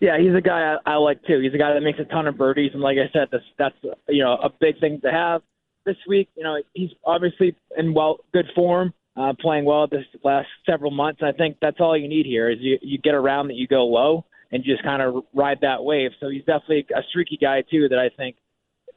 [0.00, 1.40] Yeah, he's a guy I, I like too.
[1.40, 3.96] He's a guy that makes a ton of birdies, and like I said, that's that's
[4.08, 5.42] you know a big thing to have
[5.84, 6.28] this week.
[6.36, 11.22] You know, he's obviously in well good form, uh, playing well this last several months.
[11.22, 13.84] I think that's all you need here is you you get around that you go
[13.84, 16.12] low and just kind of ride that wave.
[16.20, 18.36] So he's definitely a streaky guy too that I think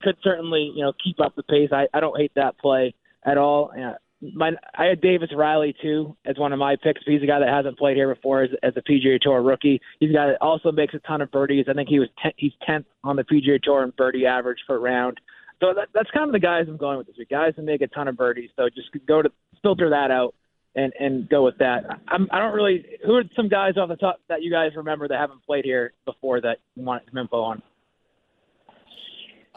[0.02, 1.70] could certainly you know keep up the pace.
[1.72, 2.94] I I don't hate that play
[3.26, 3.72] at all.
[3.78, 3.94] Uh,
[4.34, 7.02] my I had Davis Riley too as one of my picks.
[7.06, 9.80] He's a guy that hasn't played here before as, as a PGA Tour rookie.
[10.00, 11.66] He's that also makes a ton of birdies.
[11.70, 14.80] I think he was ten, he's tenth on the PGA Tour in birdie average per
[14.80, 15.20] round.
[15.60, 17.30] So that, that's kind of the guys I'm going with this week.
[17.30, 18.50] Guys that make a ton of birdies.
[18.56, 19.30] So just go to
[19.64, 20.34] filter that out
[20.76, 21.86] and and go with that.
[22.08, 22.86] I'm, I don't really.
[23.06, 25.94] Who are some guys off the top that you guys remember that haven't played here
[26.06, 27.62] before that you want some info on?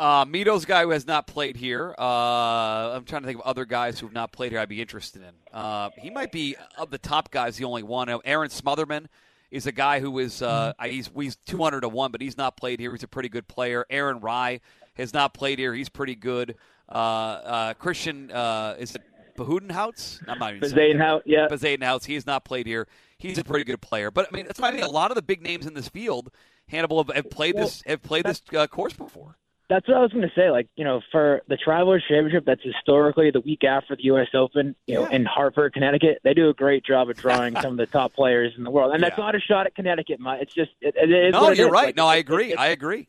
[0.01, 1.95] Uh, Mito's guy who has not played here.
[1.99, 4.59] Uh, I'm trying to think of other guys who have not played here.
[4.59, 5.35] I'd be interested in.
[5.53, 8.09] Uh, he might be of the top guys, the only one.
[8.25, 9.09] Aaron Smotherman
[9.51, 10.91] is a guy who is uh, mm-hmm.
[10.91, 12.93] he's he's 200 to one, but he's not played here.
[12.93, 13.85] He's a pretty good player.
[13.91, 14.61] Aaron Rye
[14.95, 15.75] has not played here.
[15.75, 16.57] He's pretty good.
[16.89, 19.03] Uh, uh, Christian uh, is it
[19.37, 20.23] Bezuidenhout?
[20.27, 21.47] I'm not even Bezuidenhout, yeah.
[21.47, 22.07] Bezuidenhout.
[22.07, 22.89] He has not played here.
[23.19, 24.11] He's a pretty good player.
[24.11, 25.91] But I mean, that's why I think a lot of the big names in this
[25.91, 26.31] field,
[26.73, 29.37] Hannable, have, have played well, this have played this uh, course before.
[29.71, 30.51] That's what I was going to say.
[30.51, 34.27] Like, you know, for the Travelers Championship, that's historically the week after the U.S.
[34.35, 36.19] Open, you know, in Hartford, Connecticut.
[36.25, 38.93] They do a great job of drawing some of the top players in the world,
[38.93, 39.09] and yeah.
[39.09, 40.19] that's not a shot at Connecticut.
[40.19, 41.33] My, it's just it, it is.
[41.33, 41.73] No, you're is.
[41.73, 41.87] right.
[41.87, 42.53] Like, no, I agree.
[42.53, 43.07] It, I agree.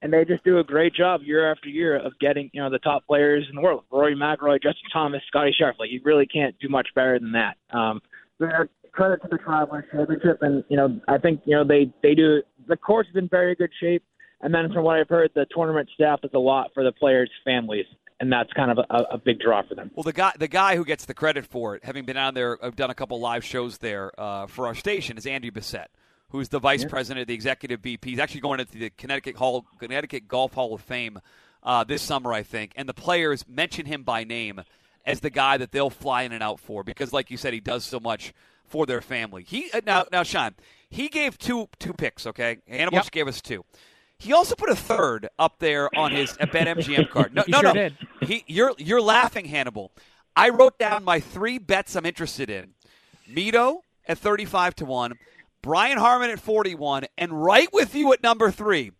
[0.00, 2.78] and they just do a great job year after year of getting you know the
[2.78, 3.82] top players in the world.
[3.90, 5.80] Rory McIlroy, Justin Thomas, Scotty Scheffler.
[5.80, 7.56] Like, you really can't do much better than that.
[7.76, 8.00] Um,
[8.92, 12.42] credit to the Travelers Championship, and you know I think you know they they do.
[12.68, 14.04] The course is in very good shape
[14.44, 17.30] and then from what I've heard, the tournament staff is a lot for the players'
[17.44, 17.86] families,
[18.20, 19.90] and that's kind of a, a big draw for them.
[19.94, 22.62] Well, the guy the guy who gets the credit for it, having been on there,
[22.62, 25.86] I've done a couple live shows there uh, for our station, is Andy Bessette,
[26.28, 26.88] who's the vice yeah.
[26.88, 28.10] president of the executive VP.
[28.10, 31.20] He's actually going into the Connecticut Hall Connecticut Golf Hall of Fame
[31.62, 34.60] uh, this summer, I think, and the players mention him by name
[35.06, 37.60] as the guy that they'll fly in and out for because, like you said, he
[37.60, 38.34] does so much
[38.66, 39.42] for their family.
[39.42, 40.54] He uh, now now Sean,
[40.90, 42.26] he gave two two picks.
[42.26, 43.10] Okay, Hannable yep.
[43.10, 43.64] gave us two.
[44.18, 47.34] He also put a third up there on his a BetMGM card.
[47.34, 47.72] No, no, sure no.
[47.74, 47.96] Did.
[48.22, 49.90] He, you're you're laughing, Hannable.
[50.36, 52.74] I wrote down my three bets I'm interested in:
[53.30, 55.14] Mito at 35 to one,
[55.62, 58.92] Brian Harman at 41, and right with you at number three,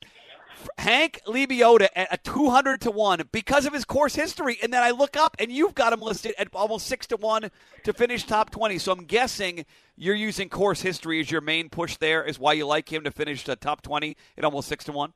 [0.78, 4.58] Hank Lebioda at a 200 to 1 because of his course history.
[4.62, 7.50] And then I look up and you've got him listed at almost 6 to 1
[7.84, 8.78] to finish top 20.
[8.78, 9.64] So I'm guessing
[9.96, 13.10] you're using course history as your main push there, is why you like him to
[13.10, 15.12] finish the top 20 at almost 6 to 1.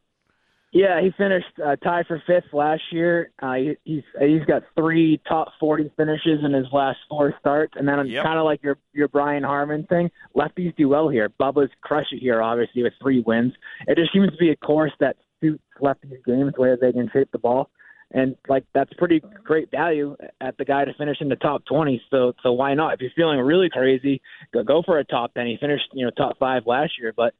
[0.70, 3.30] Yeah, he finished uh, tied for fifth last year.
[3.40, 7.88] Uh, he, he's he's got three top forty finishes in his last four starts, and
[7.88, 8.22] then yep.
[8.22, 10.10] kind of like your your Brian Harman thing.
[10.36, 11.30] Lefties do well here.
[11.40, 13.54] Bubba's crush it here, obviously with three wins.
[13.86, 17.30] It just seems to be a course that suits lefties' games where they can shape
[17.32, 17.70] the ball,
[18.12, 22.02] and like that's pretty great value at the guy to finish in the top twenty.
[22.10, 22.94] So so why not?
[22.94, 24.20] If you're feeling really crazy,
[24.52, 25.46] go go for a top ten.
[25.46, 27.34] He finished you know top five last year, but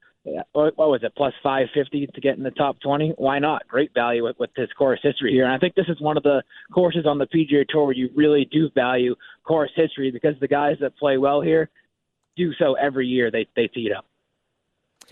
[0.53, 4.25] what was it plus 550 to get in the top 20 why not great value
[4.25, 7.07] with, with this course history here and i think this is one of the courses
[7.07, 10.97] on the pga tour where you really do value course history because the guys that
[10.99, 11.71] play well here
[12.37, 14.05] do so every year they they tee it up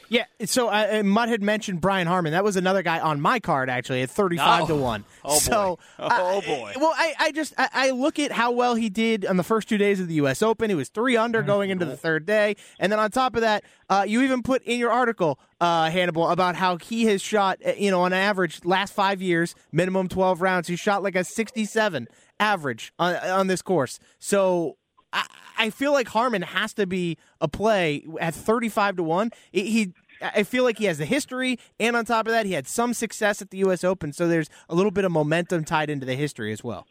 [0.08, 2.32] yeah, so uh, Mut had mentioned Brian Harman.
[2.32, 4.66] That was another guy on my card actually at thirty-five oh.
[4.66, 5.04] to one.
[5.24, 6.08] Oh so, boy!
[6.10, 6.72] Oh boy!
[6.76, 9.68] well, I, I just I, I, look at how well he did on the first
[9.68, 10.42] two days of the U.S.
[10.42, 10.70] Open.
[10.70, 11.46] He was three under mm-hmm.
[11.46, 14.62] going into the third day, and then on top of that, uh, you even put
[14.62, 18.64] in your article, uh, Hannable, about how he has shot, uh, you know, on average
[18.64, 20.68] last five years, minimum twelve rounds.
[20.68, 23.98] He shot like a sixty-seven average on on this course.
[24.18, 24.76] So
[25.12, 25.26] I,
[25.70, 29.30] feel like Harman has to be a play at 35 to 1.
[29.52, 29.92] He
[30.22, 32.94] I feel like he has the history, and on top of that, he had some
[32.94, 33.84] success at the U.S.
[33.84, 34.12] Open.
[34.12, 36.86] So there's a little bit of momentum tied into the history as well.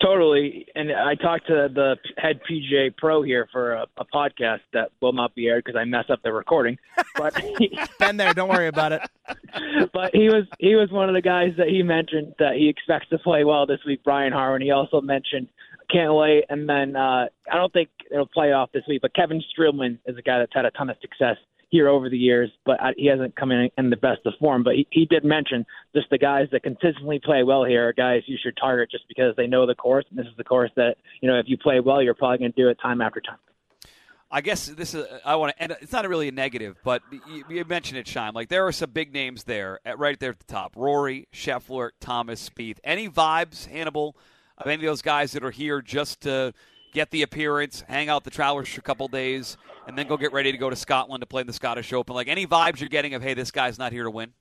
[0.00, 4.92] Totally, and I talked to the head PGA pro here for a, a podcast that
[5.02, 6.78] will not be aired because I messed up the recording.
[7.16, 7.34] But
[7.98, 9.02] been there, don't worry about it.
[9.92, 13.08] But he was he was one of the guys that he mentioned that he expects
[13.08, 14.04] to play well this week.
[14.04, 14.62] Brian Harman.
[14.62, 15.48] He also mentioned
[15.90, 19.02] can't wait, and then uh, I don't think it'll play off this week.
[19.02, 21.36] But Kevin Streelman is a guy that's had a ton of success
[21.70, 24.62] here over the years, but he hasn't come in in the best of form.
[24.62, 28.22] But he, he did mention just the guys that consistently play well here are guys
[28.26, 30.04] you should target just because they know the course.
[30.10, 32.52] And this is the course that you know if you play well, you're probably going
[32.52, 33.38] to do it time after time.
[34.30, 37.44] I guess this is I want to, and it's not really a negative, but you,
[37.48, 38.34] you mentioned it, Scheim.
[38.34, 41.90] Like there are some big names there, at, right there at the top: Rory, Scheffler,
[42.00, 42.78] Thomas, Spieth.
[42.84, 44.14] Any vibes, Hannable,
[44.58, 46.52] of any of those guys that are here just to
[46.92, 50.32] get the appearance, hang out the Travelers for a couple days, and then go get
[50.32, 52.14] ready to go to Scotland to play in the Scottish Open?
[52.14, 54.32] Like any vibes you're getting of, hey, this guy's not here to win?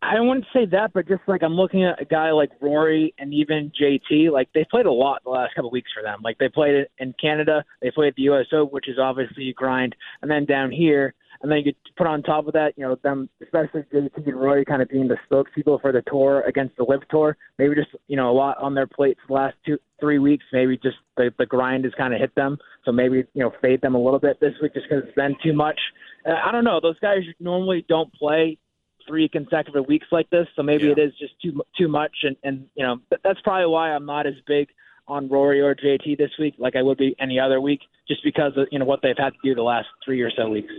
[0.00, 3.34] I wouldn't say that, but just like I'm looking at a guy like Rory and
[3.34, 6.20] even JT, like they played a lot the last couple of weeks for them.
[6.22, 9.52] Like they played in Canada, they played at the US Open, which is obviously a
[9.52, 12.96] grind, and then down here, and then you put on top of that, you know,
[13.02, 16.84] them, especially JT and Rory kind of being the spokespeople for the tour against the
[16.84, 17.36] LIV Tour.
[17.58, 20.44] Maybe just, you know, a lot on their plates the last two, three weeks.
[20.52, 22.58] Maybe just the, the grind has kind of hit them.
[22.84, 25.36] So maybe, you know, fade them a little bit this week just because it's been
[25.42, 25.78] too much.
[26.26, 26.80] Uh, I don't know.
[26.82, 28.58] Those guys normally don't play
[29.06, 30.46] three consecutive weeks like this.
[30.56, 30.92] So maybe yeah.
[30.92, 32.16] it is just too, too much.
[32.24, 34.68] And, and, you know, that's probably why I'm not as big
[35.06, 38.52] on Rory or JT this week like I would be any other week, just because
[38.56, 40.72] of, you know, what they've had to do the last three or so weeks.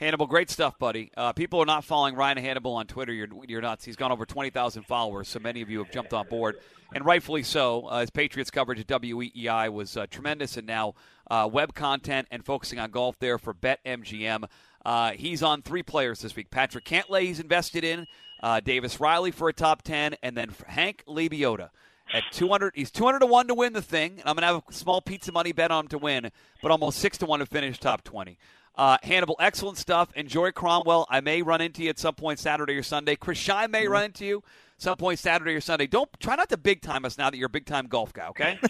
[0.00, 1.10] Hannable, great stuff, buddy.
[1.16, 3.12] Uh, people are not following Ryan Hannable on Twitter.
[3.12, 3.84] You're, you're nuts.
[3.84, 6.58] He's gone over 20,000 followers, so many of you have jumped on board,
[6.94, 7.86] and rightfully so.
[7.86, 10.94] Uh, his Patriots coverage at WEEI was uh, tremendous, and now
[11.28, 14.44] uh, web content and focusing on golf there for BetMGM.
[14.86, 16.48] Uh, he's on three players this week.
[16.48, 18.06] Patrick Cantlay, he's invested in.
[18.40, 21.70] Uh, Davis Riley for a top 10, and then Hank Lebioda
[22.12, 24.62] at 200 he's 200 to 1 to win the thing and i'm going to have
[24.66, 26.30] a small pizza money bet on him to win
[26.62, 28.38] but almost 6 to 1 to finish top 20
[28.78, 30.10] uh, Hannable, excellent stuff.
[30.14, 31.06] Enjoy Cromwell.
[31.10, 33.16] I may run into you at some point Saturday or Sunday.
[33.16, 34.42] Chris Scheim may run into you
[34.78, 35.86] some point Saturday or Sunday.
[35.86, 38.28] Don't try not to big time us now that you're a big time golf guy.
[38.28, 38.58] Okay.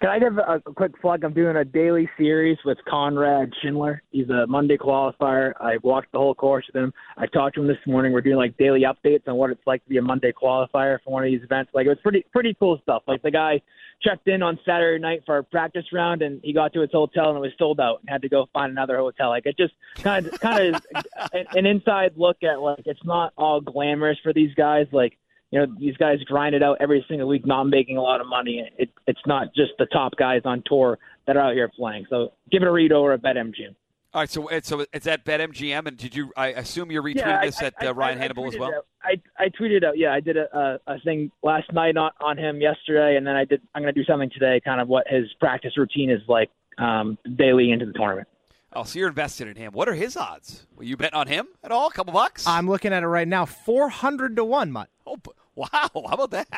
[0.00, 1.24] Can I give a, a quick plug?
[1.24, 4.00] I'm doing a daily series with Conrad Shindler.
[4.10, 5.52] He's a Monday qualifier.
[5.60, 6.94] I walked the whole course with him.
[7.18, 8.12] I talked to him this morning.
[8.12, 11.12] We're doing like daily updates on what it's like to be a Monday qualifier for
[11.12, 11.72] one of these events.
[11.74, 13.02] Like it was pretty pretty cool stuff.
[13.06, 13.60] Like the guy
[14.02, 17.28] checked in on Saturday night for our practice round, and he got to his hotel
[17.28, 19.28] and it was sold out, and had to go find another hotel.
[19.28, 20.86] Like it just kind of kind of
[21.32, 24.86] an, an inside look at like it's not all glamorous for these guys.
[24.92, 25.18] Like
[25.50, 28.26] you know these guys grind it out every single week, not making a lot of
[28.26, 28.68] money.
[28.78, 32.06] It, it's not just the top guys on tour that are out here playing.
[32.08, 33.74] So give it a read over at BetMGM.
[34.12, 36.32] All right, so it's so it's at BetMGM, and did you?
[36.36, 38.58] I assume you're retweeting Yeah, I- this at I- uh, Ryan I- I Hannable as
[38.58, 38.74] well.
[38.74, 39.96] out- I I tweeted out.
[39.98, 43.36] Yeah, I did a, a, a thing last night on, on him yesterday, and then
[43.36, 43.62] I did.
[43.74, 47.18] I'm going to do something today, kind of what his practice routine is like um,
[47.36, 48.26] daily into the tournament.
[48.72, 49.72] Oh, so you're invested in him.
[49.72, 50.66] What are his odds?
[50.76, 51.86] Will you bet on him at all?
[51.88, 52.46] A couple bucks?
[52.48, 54.88] I'm looking at it right now, 400 to 1, Mut.
[55.06, 55.16] oh,
[55.54, 55.68] wow!
[55.72, 56.48] How about that?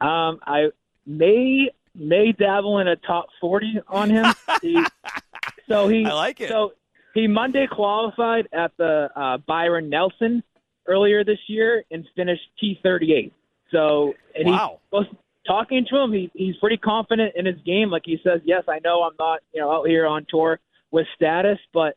[0.00, 0.70] Um, I
[1.06, 4.26] may may dabble in a top 40 on him.
[5.70, 6.48] So he I like it.
[6.48, 6.72] So
[7.14, 10.42] he Monday qualified at the uh, Byron Nelson
[10.86, 13.32] earlier this year and finished T38.
[13.70, 14.80] So and Wow.
[14.90, 14.98] he
[15.46, 16.12] talking to him.
[16.12, 17.90] He, he's pretty confident in his game.
[17.90, 20.58] Like he says, yes, I know I'm not you know out here on tour
[20.90, 21.96] with status, but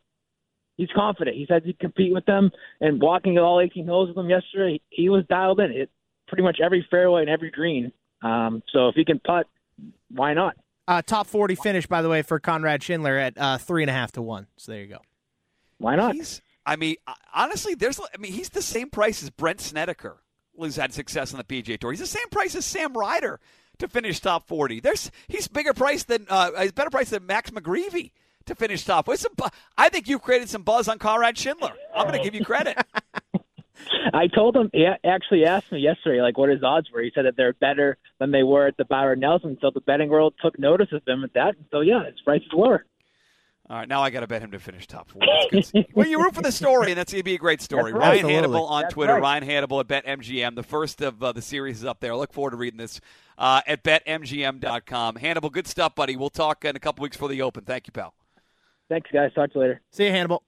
[0.77, 1.35] he's confident.
[1.35, 2.51] He says he'd compete with them.
[2.81, 5.71] And walking all 18 holes with them yesterday, he, he was dialed in.
[5.71, 5.89] It
[6.27, 7.91] pretty much every fairway and every green.
[8.21, 9.47] Um, so if he can putt,
[10.09, 10.55] why not?
[10.87, 14.47] Uh, top 40 finish, by the way, for Conrad Shindler at uh, 3.5 to 1.
[14.57, 14.99] So there you go.
[15.77, 16.15] Why not?
[16.15, 16.41] He's.
[16.65, 17.99] I mean, uh, honestly, there's.
[17.99, 20.21] I mean, he's the same price as Brandt Snedeker,
[20.57, 21.91] who's had success on the PGA Tour.
[21.91, 23.39] He's the same price as Sam Ryder
[23.79, 24.79] to finish top 40.
[24.79, 25.11] There's.
[25.27, 26.25] He's bigger price than.
[26.29, 28.11] Uh, he's better price than Max McGreevy
[28.45, 29.07] to finish top.
[29.07, 31.73] What's some, bu- I think you've created some buzz on Conrad Shindler.
[31.95, 32.77] I'm going to give you credit.
[34.13, 34.69] I told him.
[34.73, 37.01] He actually asked me yesterday, like, what his odds were.
[37.01, 39.57] He said that they're better than they were at the Byron Nelson.
[39.61, 41.55] So the betting world took notice of him at that.
[41.71, 42.85] So yeah, his price is lower.
[43.69, 45.21] All right, now I got to bet him to finish top four.
[45.25, 45.63] That's good.
[45.63, 45.87] to see.
[45.93, 47.93] well, you root for the story, and that's going to be a great story.
[47.93, 47.99] Right.
[47.99, 48.57] Ryan Absolutely.
[48.59, 49.13] Hannable on That's Twitter.
[49.13, 49.21] right.
[49.21, 50.55] Ryan Hannable at BetMGM.
[50.55, 52.11] The first of uh, the series is up there.
[52.11, 52.99] I look forward to reading this
[53.37, 55.15] uh, at BetMGM.com.
[55.15, 56.17] Hannable, good stuff, buddy.
[56.17, 57.63] We'll talk in a couple weeks for the Open.
[57.63, 58.13] Thank you, pal.
[58.89, 59.31] Thanks, guys.
[59.33, 59.81] Talk to you later.
[59.91, 60.39] See you, Hannable.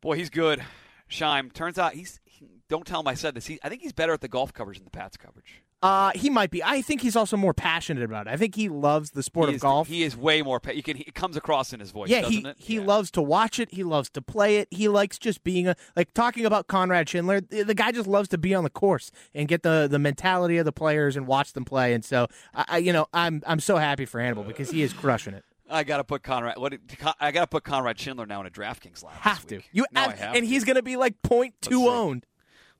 [0.00, 0.64] Boy, he's good.
[1.10, 1.52] Scheim.
[1.52, 2.20] Turns out he's.
[2.40, 3.46] He, don't tell him I said this.
[3.46, 5.62] He, I think he's better at the golf coverage than the Pats coverage.
[5.82, 6.62] Uh, he might be.
[6.62, 8.30] I think he's also more passionate about it.
[8.30, 9.88] I think he loves the sport he of is, golf.
[9.88, 10.60] He is way more.
[10.60, 10.98] Pa- you can.
[10.98, 12.10] It comes across in his voice.
[12.10, 12.56] yeah, doesn't he it?
[12.58, 12.82] he Yeah.
[12.84, 13.70] loves to watch it.
[13.72, 14.68] He loves to play it.
[14.70, 17.48] He likes just being a like talking about Conrad Shindler.
[17.48, 20.58] The the guy just loves to be on the course and get the the mentality
[20.58, 21.94] of the players and watch them play.
[21.94, 24.92] And so I, I you know I'm I'm so happy for Hannable because he is
[24.92, 25.44] crushing it.
[25.72, 26.58] I got to put Conrad.
[26.58, 26.74] What?
[27.20, 29.12] I got to put Conrad Shindler now in a DraftKings lineup.
[29.12, 30.46] Have to you No, have and to.
[30.46, 31.14] he's gonna be like
[31.62, 32.26] two owned.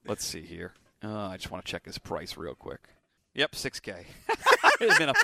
[0.06, 0.72] Let's see here.
[1.04, 2.80] Uh, I just want to check his price real quick.
[3.34, 4.06] Yep, six K.
[4.80, 5.14] minimum.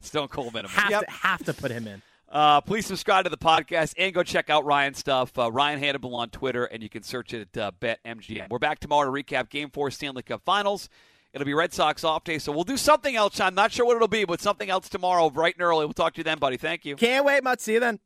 [0.00, 0.70] Stone cold minimum.
[0.72, 1.04] Have Yep.
[1.06, 2.02] to have to put him in.
[2.28, 5.38] Uh, please subscribe to the podcast and go check out Ryan's stuff.
[5.38, 8.48] Uh, Ryan Hannable on Twitter, and you can search it at uh, BetMGM.
[8.48, 10.88] We're back tomorrow to recap Game Four Stanley Cup Finals.
[11.34, 13.38] It'll be Red Sox off day, so we'll do something else.
[13.40, 15.84] I'm not sure what it'll be, but something else tomorrow, bright and early.
[15.86, 16.56] We'll talk to you then, buddy.
[16.56, 16.96] Thank you.
[16.96, 17.60] Can't wait, much.
[17.60, 18.00] See you then.